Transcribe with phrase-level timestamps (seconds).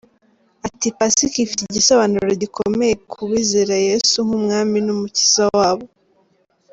[0.67, 5.85] Ati “Pasika ifite igisobanuro gikomeye ku bizera Yesu nk’umwami n’umukiza wabo.